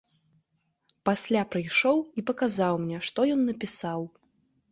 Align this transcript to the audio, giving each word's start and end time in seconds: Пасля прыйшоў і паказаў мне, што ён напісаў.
Пасля 1.09 1.43
прыйшоў 1.55 1.97
і 2.21 2.25
паказаў 2.31 2.73
мне, 2.85 2.97
што 3.09 3.19
ён 3.37 3.41
напісаў. 3.53 4.01